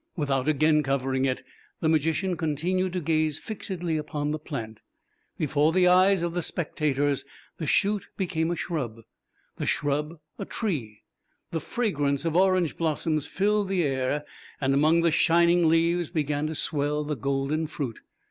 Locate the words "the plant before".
4.31-5.71